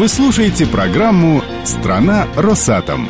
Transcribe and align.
Вы 0.00 0.08
слушаете 0.08 0.64
программу 0.64 1.42
«Страна 1.62 2.26
Росатом». 2.34 3.06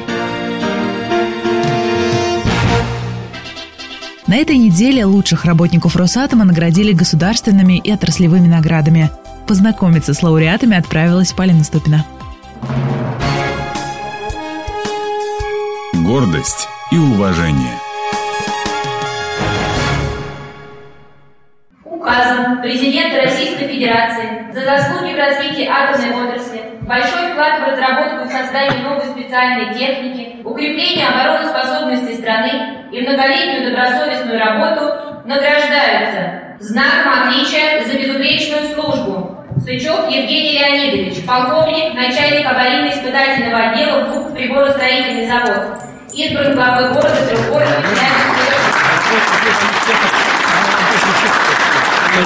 На 4.27 4.35
этой 4.35 4.57
неделе 4.57 5.05
лучших 5.05 5.45
работников 5.45 5.95
Росатома 5.95 6.45
наградили 6.45 6.91
государственными 6.91 7.79
и 7.79 7.93
отраслевыми 7.93 8.49
наградами. 8.49 9.09
Познакомиться 9.47 10.15
с 10.15 10.23
лауреатами 10.25 10.77
отправилась 10.77 11.33
Полина 11.33 11.63
Ступина. 11.63 12.05
Гордость 15.95 16.67
и 16.91 16.97
уважение. 16.99 17.79
Указом 21.85 22.61
президента 22.61 23.23
Российской 23.23 23.69
Федерации 23.69 24.53
за 24.53 24.65
заслуги 24.65 25.13
в 25.13 25.17
развитии 25.17 25.69
атомной 25.69 26.27
отрасли, 26.27 26.70
большой 26.91 27.31
вклад 27.31 27.61
в 27.61 27.71
разработку 27.71 28.27
и 28.27 28.33
создание 28.33 28.83
новой 28.83 29.07
специальной 29.07 29.73
техники, 29.73 30.43
укрепление 30.45 31.07
обороноспособности 31.07 32.21
страны 32.21 32.89
и 32.91 33.01
многолетнюю 33.03 33.71
добросовестную 33.71 34.41
работу 34.41 35.23
награждаются 35.25 36.57
знаком 36.59 37.29
отличия 37.29 37.85
за 37.85 37.97
безупречную 37.97 38.75
службу. 38.75 39.37
Сычев 39.65 40.09
Евгений 40.09 40.59
Леонидович, 40.59 41.25
полковник, 41.25 41.95
начальник 41.95 42.45
аварийно-испытательного 42.47 43.71
отдела 43.71 44.07
ВУК 44.07 44.35
приборостроительный 44.35 45.29
завод. 45.29 45.79
Избран 46.13 46.55
главой 46.57 46.89
города 46.89 47.25
трехгорного 47.29 47.83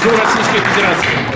Российской 0.00 0.60
Федерации. 0.60 1.33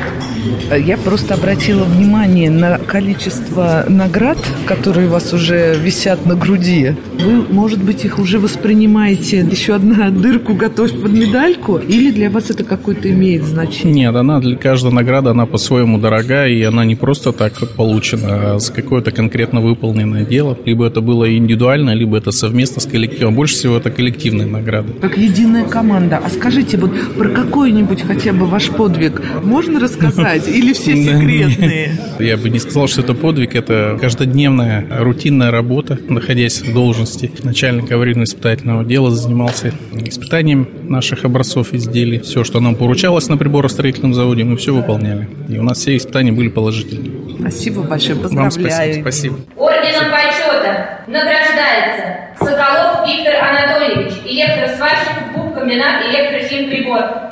Я 0.77 0.97
просто 0.97 1.35
обратила 1.35 1.85
внимание 1.85 2.51
на 2.51 2.79
количество 2.79 3.85
наград, 3.89 4.39
которые 4.67 5.09
у 5.09 5.11
вас 5.11 5.33
уже 5.33 5.77
висят 5.77 6.27
на 6.27 6.35
груди. 6.35 6.95
Вы, 7.19 7.45
может 7.53 7.83
быть, 7.83 8.05
их 8.05 8.19
уже 8.19 8.39
воспринимаете 8.39 9.47
еще 9.51 9.75
одна 9.75 10.11
дырку 10.11 10.55
готовь 10.55 10.93
под 10.93 11.13
медальку? 11.13 11.77
Или 11.77 12.11
для 12.11 12.31
вас 12.31 12.51
это 12.51 12.65
какое-то 12.65 13.11
имеет 13.11 13.45
значение? 13.45 14.07
Нет, 14.07 14.15
она 14.15 14.41
для 14.41 14.57
каждой 14.57 14.93
награды, 14.93 15.31
она 15.31 15.47
по-своему 15.47 15.99
дорога, 15.99 16.47
и 16.47 16.63
она 16.63 16.85
не 16.85 16.95
просто 16.95 17.33
так 17.33 17.53
получена, 17.77 18.55
а 18.55 18.59
с 18.61 18.71
какое-то 18.71 19.11
конкретно 19.11 19.61
выполненное 19.61 20.25
дело. 20.25 20.57
Либо 20.65 20.87
это 20.87 21.01
было 21.01 21.35
индивидуально, 21.37 21.95
либо 21.95 22.19
это 22.19 22.31
совместно 22.31 22.81
с 22.81 22.87
коллективом. 22.87 23.35
Больше 23.35 23.55
всего 23.55 23.77
это 23.77 23.91
коллективные 23.91 24.47
награды. 24.47 24.93
Как 25.01 25.17
единая 25.17 25.65
команда. 25.65 26.21
А 26.25 26.31
скажите, 26.31 26.77
вот 26.77 26.93
про 27.17 27.29
какой-нибудь 27.31 28.03
хотя 28.03 28.33
бы 28.33 28.47
ваш 28.47 28.69
подвиг 28.69 29.23
можно 29.43 29.81
рассказать? 29.81 30.38
Сказать? 30.41 30.57
Или 30.57 30.73
все 30.73 30.97
секретные? 30.97 31.99
Я 32.19 32.37
бы 32.37 32.51
не 32.51 32.59
сказал, 32.59 32.89
что 32.89 33.03
это 33.03 33.15
подвиг. 33.15 33.55
Это 33.55 33.99
каждодневная 34.01 34.87
рутинная 35.01 35.51
работа, 35.51 35.99
находясь 36.09 36.63
в 36.63 36.73
должности 36.73 37.31
начальника 37.43 37.95
аварийно-испытательного 37.95 38.85
дела, 38.85 39.11
занимался 39.11 39.73
испытанием 39.93 40.69
наших 40.83 41.25
образцов 41.25 41.73
изделий. 41.75 42.21
Все, 42.21 42.45
что 42.45 42.61
нам 42.61 42.75
поручалось 42.75 43.29
на 43.29 43.37
приборостроительном 43.37 44.15
заводе, 44.15 44.45
мы 44.45 44.57
все 44.57 44.75
выполняли. 44.75 45.29
И 45.49 45.59
у 45.59 45.63
нас 45.63 45.79
все 45.79 45.97
испытания 45.97 46.33
были 46.33 46.49
положительные. 46.49 47.39
Спасибо 47.41 47.83
большое, 47.83 48.17
поздравляю. 48.17 48.43
Вам 48.43 48.51
спасибо. 48.51 49.01
спасибо. 49.03 49.37
Орденом 49.57 50.11
почета 50.11 51.05
награждается 51.07 52.19
Соколов 52.39 53.09
Виктор 53.09 53.35
Анатольевич, 53.43 54.15
электросварщик 54.25 55.35
БУК 55.35 55.59
комбинат 55.69 56.03
электрохимприбор. 56.07 57.29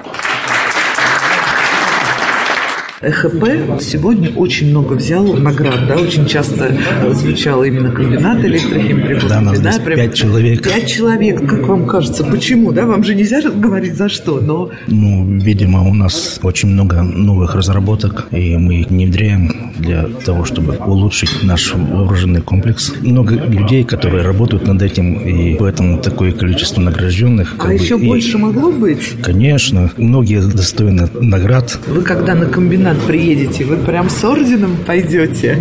ЭХП 3.02 3.78
сегодня 3.80 4.30
очень 4.30 4.70
много 4.70 4.94
взял 4.94 5.22
наград, 5.34 5.86
да, 5.86 5.96
очень 5.96 6.24
часто 6.24 6.74
звучало 7.12 7.64
именно 7.64 7.90
комбинат 7.90 8.42
электрохимприборов. 8.42 9.28
Да, 9.28 9.40
нас 9.42 9.60
да, 9.60 9.72
прям 9.84 9.98
пять 9.98 10.14
человек. 10.14 10.62
Пять 10.62 10.88
человек, 10.88 11.46
как 11.46 11.66
вам 11.68 11.86
кажется, 11.86 12.24
почему, 12.24 12.72
да, 12.72 12.86
вам 12.86 13.04
же 13.04 13.14
нельзя 13.14 13.42
говорить 13.42 13.96
за 13.96 14.08
что, 14.08 14.40
но... 14.40 14.70
Ну, 14.86 15.38
видимо, 15.38 15.82
у 15.86 15.92
нас 15.92 16.40
очень 16.42 16.70
много 16.70 17.02
новых 17.02 17.54
разработок, 17.54 18.28
и 18.30 18.56
мы 18.56 18.80
их 18.80 18.88
внедряем 18.88 19.72
для 19.78 20.04
того, 20.24 20.46
чтобы 20.46 20.76
улучшить 20.76 21.42
наш 21.42 21.74
вооруженный 21.74 22.40
комплекс. 22.40 22.94
Много 23.02 23.34
людей, 23.34 23.84
которые 23.84 24.22
работают 24.22 24.66
над 24.66 24.80
этим, 24.80 25.20
и 25.20 25.54
поэтому 25.56 25.98
такое 25.98 26.32
количество 26.32 26.80
награжденных. 26.80 27.56
А 27.58 27.74
еще 27.74 27.98
бы, 27.98 28.06
больше 28.06 28.38
и... 28.38 28.40
могло 28.40 28.72
быть? 28.72 29.16
Конечно, 29.22 29.90
многие 29.98 30.40
достойны 30.40 31.10
наград. 31.20 31.78
Вы 31.86 32.00
когда 32.00 32.34
на 32.34 32.46
комбинат 32.46 32.85
комбинат 32.86 33.06
приедете, 33.06 33.64
вы 33.64 33.76
прям 33.76 34.08
с 34.08 34.22
орденом 34.24 34.76
пойдете? 34.86 35.56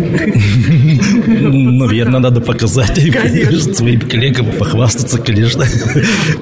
Ну, 1.26 1.70
наверное, 1.72 2.20
надо 2.20 2.40
показать 2.40 2.98
своим 3.74 4.00
коллегам, 4.00 4.46
похвастаться, 4.58 5.18
конечно. 5.18 5.64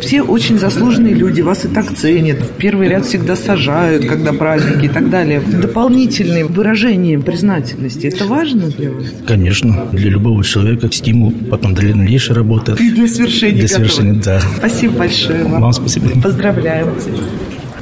Все 0.00 0.22
очень 0.22 0.58
заслуженные 0.58 1.14
люди, 1.14 1.40
вас 1.40 1.64
и 1.64 1.68
так 1.68 1.94
ценят. 1.94 2.38
В 2.40 2.52
первый 2.52 2.88
ряд 2.88 3.06
всегда 3.06 3.36
сажают, 3.36 4.06
когда 4.06 4.32
праздники 4.32 4.86
и 4.86 4.88
так 4.88 5.10
далее. 5.10 5.40
Дополнительные 5.40 6.44
выражения 6.44 7.18
признательности. 7.18 8.06
Это 8.06 8.26
важно 8.26 8.68
для 8.68 8.90
вас? 8.90 9.06
Конечно. 9.26 9.86
Для 9.92 10.10
любого 10.10 10.44
человека 10.44 10.90
стимул 10.92 11.32
потом 11.50 11.74
для 11.74 11.94
дальнейшей 11.94 12.34
работы. 12.34 12.76
И 12.78 12.90
для 12.90 13.08
свершения 13.08 13.60
Для 13.60 13.68
свершения, 13.68 14.14
да. 14.14 14.40
Спасибо 14.58 14.98
большое 14.98 15.44
вам. 15.44 15.62
Вам 15.62 15.72
спасибо. 15.72 16.08
Поздравляем. 16.20 16.88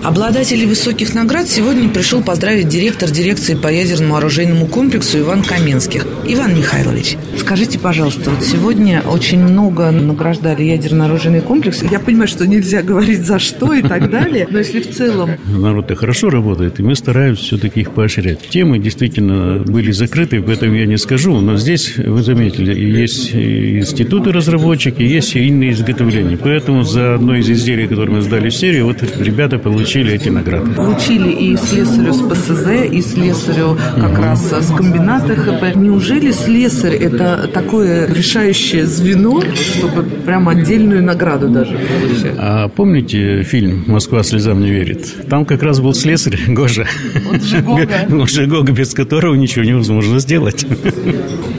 Обладателей 0.03 0.67
высоких 0.67 1.15
наград 1.15 1.47
сегодня 1.47 1.89
пришел 1.89 2.23
поздравить 2.23 2.67
директор 2.67 3.09
дирекции 3.09 3.55
по 3.55 3.69
ядерному 3.69 4.17
оружейному 4.17 4.67
комплексу 4.67 5.21
Иван 5.21 5.45
Каменских. 5.45 6.05
Иван 6.27 6.57
Михайлович, 6.57 7.17
скажите, 7.39 7.79
пожалуйста, 7.79 8.31
вот 8.31 8.43
сегодня 8.45 9.01
очень 9.07 9.39
много 9.39 9.93
награждали 9.93 10.65
ядерно-оружейный 10.65 11.41
комплекс. 11.41 11.85
Я 11.89 12.01
понимаю, 12.01 12.27
что 12.27 12.49
нельзя 12.49 12.83
говорить 12.83 13.25
за 13.25 13.39
что 13.39 13.73
и 13.75 13.83
так 13.83 14.11
далее, 14.11 14.49
но 14.51 14.59
если 14.59 14.81
в 14.81 14.91
целом... 14.91 15.31
Народ-то 15.47 15.95
хорошо 15.95 16.31
работает, 16.31 16.81
и 16.81 16.83
мы 16.83 16.97
стараемся 16.97 17.45
все-таки 17.45 17.83
их 17.83 17.93
поощрять. 17.93 18.41
Темы 18.49 18.81
действительно 18.81 19.59
были 19.59 19.93
закрыты, 19.93 20.43
поэтому 20.43 20.75
я 20.75 20.87
не 20.87 20.99
скажу, 20.99 21.39
но 21.39 21.57
здесь, 21.57 21.97
вы 21.97 22.25
заметили, 22.25 22.75
есть 22.75 23.33
институты 23.33 24.33
разработчики, 24.33 25.03
есть 25.03 25.37
и 25.37 25.47
иные 25.47 25.73
изготовления. 25.73 26.37
Поэтому 26.37 26.83
за 26.83 27.15
одно 27.15 27.37
из 27.37 27.49
изделий, 27.49 27.87
которое 27.87 28.11
мы 28.11 28.23
сдали 28.23 28.49
в 28.49 28.55
серию, 28.55 28.87
вот 28.87 28.97
ребята 29.21 29.61
получили 29.61 29.92
получили 29.93 30.15
эти 30.15 30.31
награды. 30.31 30.73
Получили 30.73 31.31
и 31.31 31.57
слесарю 31.57 32.15
с 32.15 32.23
ПСЗ, 32.23 32.91
и 32.91 33.03
слесарю 33.03 33.77
как 33.97 34.13
угу. 34.13 34.23
раз 34.23 34.51
с 34.51 34.75
комбината 34.75 35.37
ХП. 35.37 35.77
Неужели 35.77 36.33
слесарь– 36.33 36.95
это 37.01 37.47
такое 37.53 38.07
решающее 38.07 38.87
звено, 38.87 39.43
чтобы 39.55 40.05
прям 40.05 40.49
отдельную 40.49 41.03
награду 41.03 41.49
даже 41.49 41.73
получать? 41.73 42.35
А 42.39 42.69
помните 42.69 43.43
фильм 43.43 43.85
«Москва 43.87 44.23
слезам 44.23 44.63
не 44.63 44.71
верит»? 44.71 45.29
Там 45.29 45.45
как 45.45 45.63
раз 45.63 45.81
был 45.81 45.93
слесарь 45.93 46.39
Гожа. 46.49 46.87
Вот 47.27 47.43
Жигога. 47.43 47.87
Жигога, 48.27 48.73
без 48.73 48.95
которого 48.95 49.35
ничего 49.35 49.65
невозможно 49.65 50.21
сделать. 50.21 50.65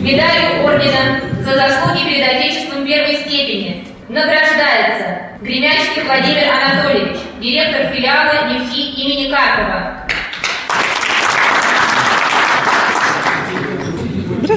Медалью 0.01 0.65
ордена 0.65 1.21
за 1.45 1.53
заслуги 1.53 2.09
перед 2.09 2.27
Отечеством 2.27 2.83
первой 2.83 3.15
степени 3.27 3.83
награждается 4.09 5.33
Гремячный 5.44 6.03
Владимир 6.05 6.45
Анатольевич, 6.50 7.17
директор 7.44 7.94
филиала 7.94 8.48
нефти 8.48 8.80
имени 9.02 9.30
Карпова. 9.30 10.08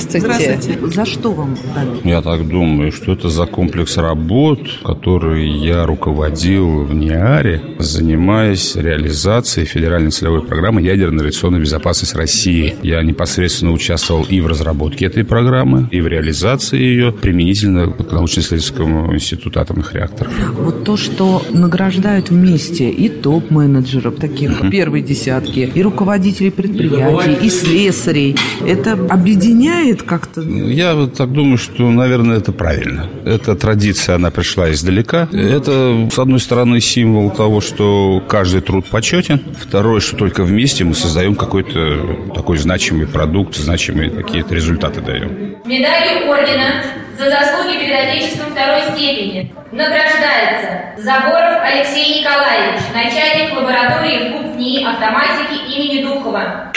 Здравствуйте. 0.08 0.58
Здравствуйте. 0.62 0.94
За 0.94 1.04
что 1.04 1.32
вам 1.32 1.56
дали? 1.74 2.08
Я 2.08 2.22
так 2.22 2.46
думаю, 2.48 2.92
что 2.92 3.12
это 3.12 3.28
за 3.28 3.46
комплекс 3.46 3.96
работ, 3.96 4.60
который 4.84 5.48
я 5.48 5.86
руководил 5.86 6.84
в 6.84 6.94
НИАРе, 6.94 7.62
занимаясь 7.78 8.76
реализацией 8.76 9.66
федеральной 9.66 10.10
целевой 10.10 10.42
программы 10.42 10.82
«Ядерная 10.82 11.24
радиационная 11.24 11.60
безопасность 11.60 12.14
России». 12.14 12.76
Я 12.82 13.02
непосредственно 13.02 13.72
участвовал 13.72 14.24
и 14.28 14.40
в 14.40 14.46
разработке 14.46 15.06
этой 15.06 15.24
программы, 15.24 15.88
и 15.90 16.00
в 16.00 16.06
реализации 16.06 16.78
ее 16.78 17.12
применительно 17.12 17.86
к 17.88 18.12
научно-исследовательскому 18.12 19.14
институту 19.14 19.60
атомных 19.60 19.94
реакторов. 19.94 20.32
Вот 20.58 20.84
то, 20.84 20.96
что 20.96 21.42
награждают 21.52 22.30
вместе 22.30 22.90
и 22.90 23.08
топ-менеджеров, 23.08 24.16
таких 24.16 24.60
угу. 24.60 24.70
первой 24.70 25.02
десятки, 25.02 25.70
и 25.74 25.82
руководителей 25.82 26.50
предприятий, 26.50 27.46
и 27.46 27.50
слесарей, 27.50 28.36
это 28.64 28.92
объединяет 28.92 29.95
меняет 29.96 30.02
как-то? 30.02 30.40
Я 30.40 30.94
вот 30.94 31.16
так 31.16 31.32
думаю, 31.32 31.58
что, 31.58 31.90
наверное, 31.90 32.38
это 32.38 32.52
правильно. 32.52 33.08
Эта 33.24 33.54
традиция, 33.54 34.16
она 34.16 34.30
пришла 34.30 34.70
издалека. 34.70 35.28
Это, 35.32 36.08
с 36.12 36.18
одной 36.18 36.40
стороны, 36.40 36.80
символ 36.80 37.30
того, 37.30 37.60
что 37.60 38.22
каждый 38.28 38.60
труд 38.60 38.86
почетен. 38.86 39.40
Второе, 39.58 40.00
что 40.00 40.16
только 40.16 40.42
вместе 40.42 40.84
мы 40.84 40.94
создаем 40.94 41.34
какой-то 41.34 42.32
такой 42.34 42.58
значимый 42.58 43.06
продукт, 43.06 43.56
значимые 43.56 44.10
какие-то 44.10 44.54
результаты 44.54 45.00
даем. 45.00 45.56
Медалью 45.64 46.30
ордена 46.30 46.82
за 47.18 47.30
заслуги 47.30 47.78
перед 47.78 47.96
Отечеством 47.96 48.52
второй 48.52 48.82
степени 48.94 49.52
награждается 49.72 51.02
Заборов 51.02 51.60
Алексей 51.62 52.20
Николаевич, 52.20 52.80
начальник 52.94 53.54
лаборатории 53.54 54.32
в 54.32 54.88
автоматики 54.88 55.74
имени 55.74 56.02
Духова. 56.02 56.72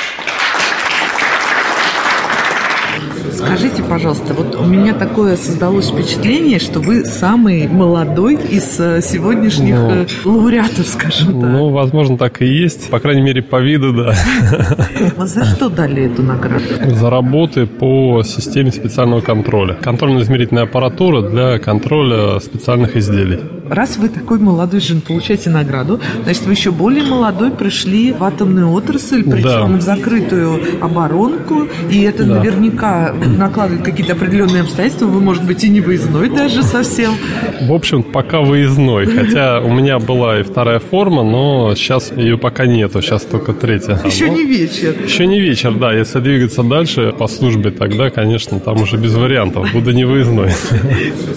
Скажите, 3.40 3.84
пожалуйста, 3.84 4.34
вот 4.34 4.56
у 4.56 4.66
меня 4.66 4.94
такое 4.94 5.38
создалось 5.38 5.90
впечатление, 5.90 6.60
что 6.60 6.82
вы 6.82 7.06
самый 7.06 7.70
молодой 7.70 8.36
из 8.36 8.78
э, 8.80 9.02
сегодняшних 9.02 9.76
ну, 9.76 9.92
э, 9.92 10.06
лауреатов, 10.26 10.86
скажем 10.86 11.40
так. 11.40 11.50
Ну, 11.50 11.70
возможно, 11.70 12.18
так 12.18 12.42
и 12.42 12.46
есть. 12.46 12.90
По 12.90 13.00
крайней 13.00 13.22
мере, 13.22 13.42
по 13.42 13.62
виду, 13.62 13.94
да. 13.94 14.14
За 15.26 15.46
что 15.46 15.70
дали 15.70 16.12
эту 16.12 16.22
награду? 16.22 16.66
За 16.88 17.10
работы 17.10 17.66
по 17.66 18.24
системе 18.24 18.72
специального 18.72 19.22
контроля. 19.22 19.76
Контрольно-измерительная 19.76 20.64
аппаратура 20.64 21.22
для 21.22 21.60
контроля 21.60 22.40
специальных 22.40 22.98
изделий. 22.98 23.40
Раз 23.70 23.98
вы 23.98 24.10
такой 24.10 24.40
молодой 24.40 24.80
жен 24.80 25.00
получаете 25.02 25.50
награду, 25.52 26.00
значит, 26.24 26.44
вы 26.46 26.54
еще 26.54 26.72
более 26.72 27.04
молодой 27.04 27.52
пришли 27.52 28.12
в 28.14 28.24
атомную 28.24 28.72
отрасль, 28.72 29.24
причем 29.24 29.44
да. 29.44 29.78
в 29.78 29.82
закрытую 29.82 30.60
оборонку, 30.82 31.68
и 31.92 32.02
это 32.02 32.24
да. 32.24 32.36
наверняка 32.36 33.14
накладывает 33.38 33.86
какие-то 33.86 34.14
определенные 34.14 34.64
обстоятельства, 34.64 35.06
вы, 35.06 35.22
может 35.22 35.46
быть, 35.46 35.64
и 35.64 35.70
не 35.70 35.82
выездной 35.82 36.30
даже 36.30 36.64
совсем. 36.64 37.14
В 37.62 37.72
общем, 37.72 38.02
пока 38.02 38.42
выездной, 38.42 39.06
хотя 39.06 39.60
у 39.60 39.72
меня 39.72 40.00
была 40.00 40.40
и 40.40 40.44
вторая 40.44 40.80
форма, 40.80 41.24
но 41.24 41.76
сейчас 41.76 42.12
ее 42.12 42.40
пока 42.40 42.66
нету, 42.66 43.02
сейчас 43.04 43.22
только 43.24 43.54
третья. 43.54 44.00
Еще 44.04 44.30
не 44.30 44.46
вечер. 44.46 44.96
Еще 45.04 45.28
не 45.28 45.40
вечер, 45.40 45.76
да, 45.76 45.94
если 45.94 46.20
двигаться 46.20 46.64
дальше 46.64 47.14
по 47.18 47.28
службе, 47.28 47.70
тогда, 47.70 48.10
конечно, 48.10 48.60
там 48.60 48.82
уже 48.82 48.98
без 48.98 49.14
вариантов, 49.14 49.72
буду 49.74 49.92
не 49.92 50.06
выездной. 50.06 50.54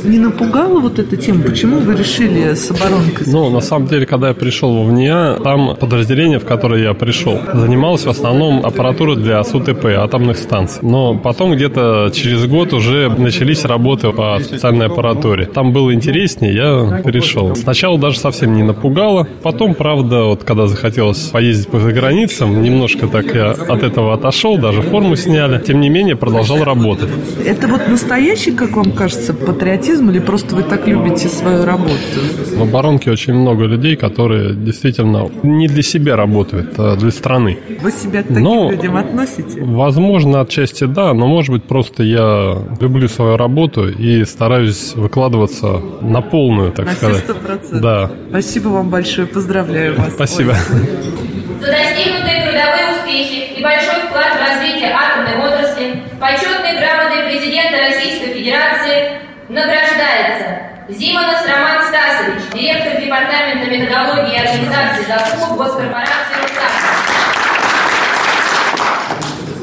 Не 0.04 0.18
напугала 0.18 0.80
вот 0.80 0.98
эта 0.98 1.16
тема? 1.16 1.42
Почему 1.42 1.78
вы 1.78 1.94
решили 1.94 2.21
с 2.28 2.70
оборонкой? 2.70 3.26
Ну, 3.26 3.50
на 3.50 3.60
самом 3.60 3.88
деле, 3.88 4.06
когда 4.06 4.28
я 4.28 4.34
пришел 4.34 4.82
в 4.82 4.86
ВНИА, 4.88 5.38
там 5.42 5.76
подразделение, 5.76 6.38
в 6.38 6.44
которое 6.44 6.82
я 6.82 6.94
пришел, 6.94 7.38
занималось 7.52 8.04
в 8.04 8.10
основном 8.10 8.64
аппаратурой 8.64 9.16
для 9.16 9.42
СУТП, 9.44 9.86
атомных 9.96 10.38
станций. 10.38 10.80
Но 10.82 11.16
потом 11.18 11.54
где-то 11.54 12.10
через 12.14 12.46
год 12.46 12.72
уже 12.72 13.08
начались 13.08 13.64
работы 13.64 14.10
по 14.12 14.38
специальной 14.40 14.86
аппаратуре. 14.86 15.46
Там 15.46 15.72
было 15.72 15.94
интереснее, 15.94 16.54
я 16.54 17.02
перешел. 17.02 17.54
Сначала 17.56 17.98
даже 17.98 18.18
совсем 18.18 18.54
не 18.54 18.62
напугало. 18.62 19.26
Потом, 19.42 19.74
правда, 19.74 20.24
вот 20.24 20.44
когда 20.44 20.66
захотелось 20.66 21.18
поездить 21.28 21.68
по 21.68 21.78
заграницам, 21.78 22.62
немножко 22.62 23.06
так 23.06 23.34
я 23.34 23.50
от 23.50 23.82
этого 23.82 24.14
отошел, 24.14 24.58
даже 24.58 24.82
форму 24.82 25.16
сняли. 25.16 25.62
Тем 25.64 25.80
не 25.80 25.88
менее, 25.88 26.16
продолжал 26.16 26.62
работать. 26.64 27.08
Это 27.44 27.68
вот 27.68 27.88
настоящий, 27.88 28.52
как 28.52 28.76
вам 28.76 28.92
кажется, 28.92 29.34
патриотизм 29.34 30.10
или 30.10 30.18
просто 30.18 30.54
вы 30.54 30.62
так 30.62 30.86
любите 30.86 31.28
свою 31.28 31.64
работу? 31.64 31.92
В 32.14 32.62
оборонке 32.62 33.10
очень 33.10 33.34
много 33.34 33.64
людей, 33.64 33.96
которые 33.96 34.54
действительно 34.54 35.30
не 35.42 35.68
для 35.68 35.82
себя 35.82 36.16
работают, 36.16 36.74
а 36.78 36.96
для 36.96 37.10
страны. 37.10 37.58
Вы 37.80 37.90
себя 37.92 38.22
к 38.22 38.28
таким 38.28 38.42
но, 38.42 38.70
людям 38.70 38.96
относите? 38.96 39.62
Возможно, 39.62 40.40
отчасти 40.40 40.84
да, 40.84 41.12
но 41.14 41.26
может 41.26 41.50
быть 41.50 41.64
просто 41.64 42.02
я 42.02 42.58
люблю 42.80 43.08
свою 43.08 43.36
работу 43.36 43.88
и 43.88 44.24
стараюсь 44.24 44.94
выкладываться 44.94 45.80
на 46.00 46.20
полную, 46.20 46.72
так 46.72 46.86
на 46.86 46.92
сказать. 46.92 47.24
100%. 47.26 47.80
Да. 47.80 48.10
Спасибо 48.30 48.68
вам 48.68 48.90
большое, 48.90 49.26
поздравляю 49.26 49.96
вас. 49.96 50.12
Спасибо. 50.14 50.54
За 50.54 51.66
достигнутые 51.66 52.42
трудовые 52.42 52.96
успехи 52.96 53.58
и 53.58 53.62
большой 53.62 54.08
вклад 54.08 54.34
в 54.36 54.40
развитие 54.40 54.90
атомной 54.90 55.46
отрасли 55.46 56.02
почетной 56.18 56.78
грамотой 56.78 57.30
президента 57.30 57.78
Российской 57.78 58.34
Федерации 58.34 59.20
награждается 59.48 60.71
Зимонос 60.98 61.46
Роман 61.48 61.86
Стасович, 61.88 62.42
директор 62.52 63.00
Департамента 63.00 63.70
методологии 63.70 64.34
и 64.34 64.38
организации 64.38 65.04
заслуг 65.08 65.56
госкорпорации 65.56 66.36
«Русак». 66.42 66.72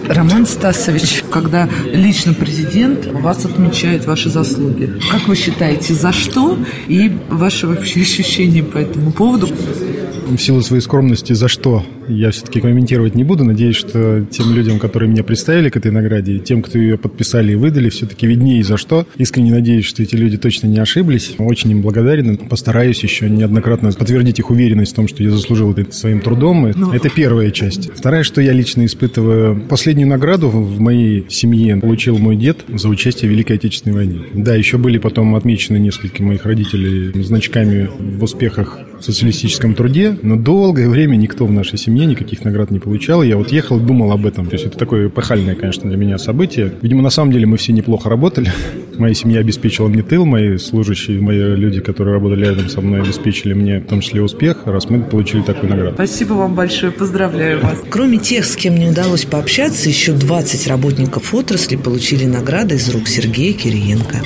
Роман 0.09 0.47
Стасович, 0.47 1.23
когда 1.31 1.67
лично 1.85 2.33
президент 2.33 2.58
вас 3.13 3.45
отмечает 3.45 4.05
ваши 4.05 4.29
заслуги, 4.29 4.91
как 5.11 5.27
вы 5.27 5.35
считаете, 5.35 5.93
за 5.93 6.11
что 6.11 6.57
и 6.87 7.11
ваши 7.29 7.67
вообще 7.67 8.01
ощущения 8.01 8.63
по 8.63 8.77
этому 8.77 9.11
поводу? 9.11 9.47
В 10.29 10.37
силу 10.37 10.61
своей 10.61 10.81
скромности, 10.81 11.33
за 11.33 11.47
что 11.47 11.83
я 12.09 12.31
все-таки 12.31 12.59
комментировать 12.59 13.15
не 13.15 13.23
буду. 13.23 13.43
Надеюсь, 13.43 13.75
что 13.75 14.25
тем 14.29 14.53
людям, 14.53 14.79
которые 14.79 15.09
меня 15.09 15.23
представили 15.23 15.69
к 15.69 15.77
этой 15.77 15.91
награде, 15.91 16.33
и 16.33 16.39
тем, 16.39 16.61
кто 16.61 16.77
ее 16.77 16.97
подписали 16.97 17.53
и 17.53 17.55
выдали, 17.55 17.89
все-таки 17.89 18.27
виднее 18.27 18.63
за 18.63 18.77
что. 18.77 19.05
Искренне 19.17 19.51
надеюсь, 19.51 19.85
что 19.85 20.03
эти 20.03 20.15
люди 20.15 20.37
точно 20.37 20.67
не 20.67 20.79
ошиблись. 20.79 21.35
Очень 21.37 21.71
им 21.71 21.81
благодарен. 21.81 22.37
Постараюсь 22.37 23.01
еще 23.03 23.29
неоднократно 23.29 23.91
подтвердить 23.91 24.39
их 24.39 24.49
уверенность 24.49 24.93
в 24.93 24.95
том, 24.95 25.07
что 25.07 25.23
я 25.23 25.29
заслужил 25.29 25.71
это 25.71 25.91
своим 25.91 26.21
трудом. 26.21 26.69
Но... 26.71 26.89
Ну. 26.89 26.93
Это 26.93 27.09
первая 27.09 27.51
часть. 27.51 27.91
Вторая, 27.95 28.23
что 28.23 28.41
я 28.41 28.53
лично 28.53 28.85
испытываю. 28.85 29.61
Последнюю 29.69 30.07
награду 30.07 30.49
в 30.49 30.79
моей 30.79 31.25
семье 31.29 31.77
получил 31.77 32.17
мой 32.17 32.35
дед 32.35 32.58
за 32.67 32.89
участие 32.89 33.29
в 33.29 33.33
Великой 33.33 33.57
Отечественной 33.57 33.95
войне. 33.95 34.19
Да, 34.33 34.55
еще 34.55 34.77
были 34.77 34.97
потом 34.97 35.35
отмечены 35.35 35.77
несколько 35.77 36.23
моих 36.23 36.45
родителей 36.45 37.23
значками 37.23 37.89
в 37.99 38.23
успехах 38.23 38.79
в 38.99 39.03
социалистическом 39.03 39.75
труде, 39.75 40.17
но 40.21 40.35
долгое 40.35 40.89
время 40.89 41.15
никто 41.15 41.45
в 41.45 41.51
нашей 41.51 41.77
семье 41.77 42.05
никаких 42.05 42.43
наград 42.43 42.69
не 42.71 42.79
получал. 42.79 43.23
Я 43.23 43.37
вот 43.37 43.51
ехал 43.51 43.77
и 43.77 43.81
думал 43.81 44.11
об 44.11 44.25
этом. 44.25 44.47
То 44.47 44.55
есть 44.55 44.65
это 44.65 44.77
такое 44.77 45.07
эпохальное, 45.07 45.55
конечно, 45.55 45.89
для 45.89 45.97
меня 45.97 46.17
событие. 46.17 46.73
Видимо, 46.81 47.01
на 47.01 47.09
самом 47.09 47.31
деле 47.31 47.45
мы 47.45 47.57
все 47.57 47.71
неплохо 47.71 48.09
работали. 48.09 48.51
Моя 48.97 49.13
семья 49.13 49.39
обеспечила 49.39 49.87
мне 49.87 50.03
тыл, 50.03 50.25
мои 50.25 50.57
служащие, 50.57 51.21
мои 51.21 51.37
люди, 51.37 51.79
которые 51.79 52.15
работали 52.15 52.45
рядом 52.45 52.67
со 52.67 52.81
мной, 52.81 53.01
обеспечили 53.01 53.53
мне 53.53 53.79
в 53.79 53.85
том 53.85 54.01
числе 54.01 54.21
успех, 54.21 54.63
раз 54.65 54.89
мы 54.89 55.01
получили 55.01 55.41
такую 55.41 55.69
награду. 55.69 55.93
Спасибо 55.93 56.33
вам 56.33 56.53
большое, 56.53 56.91
поздравляю 56.91 57.61
вас. 57.61 57.81
Кроме 57.89 58.17
тех, 58.17 58.43
с 58.43 58.57
кем 58.57 58.75
не 58.75 58.89
удалось 58.89 59.23
пообщаться, 59.23 59.87
еще 59.87 60.11
20 60.11 60.67
работников 60.67 61.33
отрасли 61.33 61.77
получили 61.77 62.25
награды 62.49 62.75
из 62.75 62.89
рук 62.89 63.07
Сергея 63.07 63.53
Кириенко. 63.53 64.17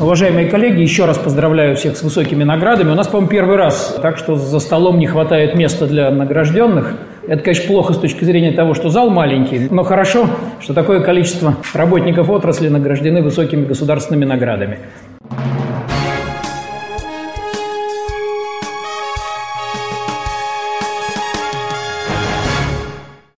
Уважаемые 0.00 0.48
коллеги, 0.48 0.80
еще 0.80 1.04
раз 1.04 1.16
поздравляю 1.16 1.76
всех 1.76 1.96
с 1.96 2.02
высокими 2.02 2.42
наградами. 2.42 2.90
У 2.90 2.96
нас, 2.96 3.06
по-моему, 3.06 3.28
первый 3.28 3.56
раз, 3.56 3.96
так 4.02 4.18
что 4.18 4.34
за 4.34 4.58
столом 4.58 4.98
не 4.98 5.06
хватает 5.06 5.54
места 5.54 5.86
для 5.86 6.10
награжденных. 6.10 6.96
Это, 7.28 7.40
конечно, 7.40 7.68
плохо 7.68 7.92
с 7.92 7.98
точки 7.98 8.24
зрения 8.24 8.50
того, 8.50 8.74
что 8.74 8.88
зал 8.88 9.10
маленький, 9.10 9.68
но 9.70 9.84
хорошо, 9.84 10.28
что 10.60 10.74
такое 10.74 11.02
количество 11.02 11.56
работников 11.72 12.30
отрасли 12.30 12.66
награждены 12.66 13.22
высокими 13.22 13.64
государственными 13.64 14.24
наградами. 14.24 14.80